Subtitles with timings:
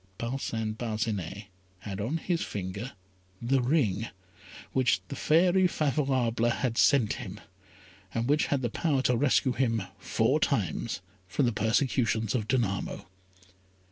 [0.17, 1.45] Parcin Parcinet
[1.81, 2.93] had on his finger
[3.39, 4.07] the ring
[4.71, 7.39] which the fairy Favourable had sent him,
[8.11, 13.05] and which had the power to rescue him four times from the persecutions of Danamo.